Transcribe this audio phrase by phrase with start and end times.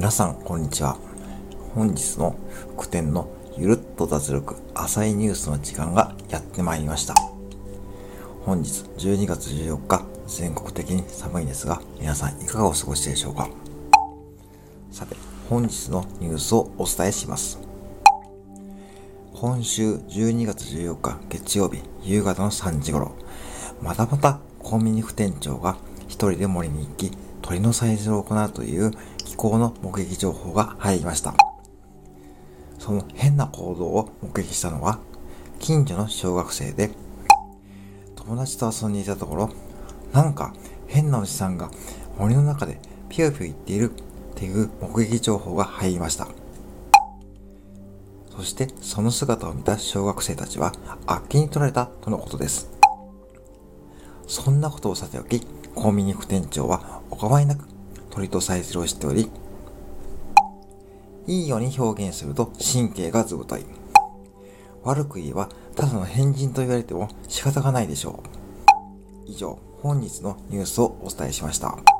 [0.00, 0.96] 皆さん、こんにちは。
[1.74, 2.34] 本日の
[2.74, 7.14] 副店のゆるっと脱力浅いニュースの時間がやってまいりました。
[8.46, 13.50] 本日12月14日、全国的に寒いですが、皆さんいかがお過ごしでしょうか
[14.90, 15.16] さて、
[15.50, 17.58] 本日のニュースをお伝えします。
[19.34, 23.12] 今週12月14日月曜日夕方の3時頃、
[23.82, 25.76] またまたコンビニ副店長が
[26.08, 27.12] 一人で森に行き、
[27.42, 31.34] 鳥の採取を行うという気候の目撃情報が入りました。
[32.78, 34.98] その変な行動を目撃したのは、
[35.58, 36.90] 近所の小学生で、
[38.16, 39.50] 友達と遊んでいたところ、
[40.12, 40.52] なんか
[40.86, 41.70] 変なおじさんが
[42.18, 43.94] 森の中でピヨピヨ言っているっ
[44.34, 46.28] ていう目撃情報が入りました。
[48.30, 50.72] そしてその姿を見た小学生たちは
[51.06, 52.70] あっけに取られたとのことです。
[54.26, 57.64] そんなことをさておき、コンビニ副店長はお構いなく
[58.10, 59.30] 鳥とさえずりをしており、
[61.26, 63.64] いいように表現すると神経が図太い。
[64.82, 68.22] 悪く言えばただの変人と言われても仕方がないでしょ
[69.26, 69.30] う。
[69.30, 71.99] 以上、本日のニュースをお伝えしました。